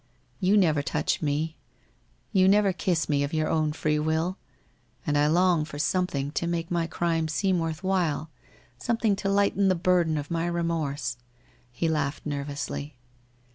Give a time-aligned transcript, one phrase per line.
[0.39, 1.57] You never touch me,
[2.33, 4.35] you never kiss me of your own free will.
[5.05, 8.31] And I long for something to make my crime seem worth while,
[8.79, 11.17] something to lighten the burden of my re morse.'
[11.71, 12.95] He laughed nervously.